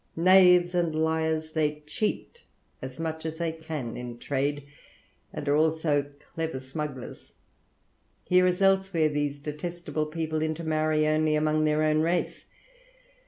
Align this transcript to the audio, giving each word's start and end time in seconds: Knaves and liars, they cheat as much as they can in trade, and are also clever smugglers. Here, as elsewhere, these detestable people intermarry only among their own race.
Knaves 0.15 0.73
and 0.73 0.95
liars, 0.95 1.51
they 1.51 1.83
cheat 1.85 2.41
as 2.81 2.99
much 2.99 3.23
as 3.23 3.35
they 3.35 3.51
can 3.51 3.95
in 3.95 4.17
trade, 4.17 4.65
and 5.31 5.47
are 5.47 5.55
also 5.55 6.11
clever 6.33 6.59
smugglers. 6.59 7.33
Here, 8.23 8.47
as 8.47 8.63
elsewhere, 8.63 9.09
these 9.09 9.37
detestable 9.37 10.07
people 10.07 10.41
intermarry 10.41 11.05
only 11.05 11.35
among 11.35 11.65
their 11.65 11.83
own 11.83 12.01
race. 12.01 12.45